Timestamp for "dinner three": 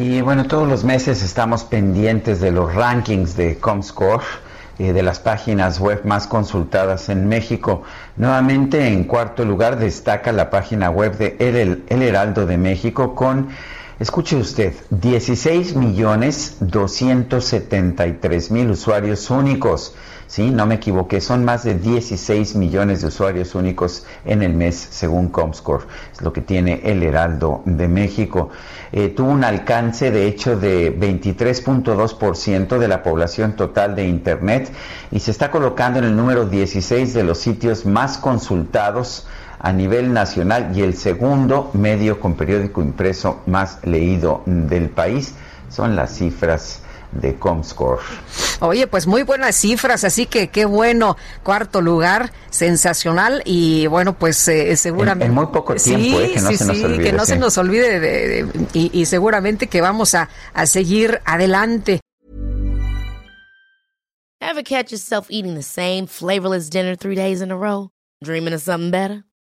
66.70-67.16